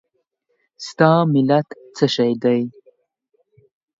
ستا 0.87 1.11
ملت 1.33 1.67
څه 1.95 2.05
شی 2.15 2.31
دی؟ 2.41 2.61